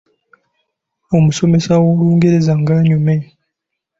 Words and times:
Omusomesa 1.17 1.71
w’Olungereza 1.81 2.51
ng’anyumye! 2.61 3.17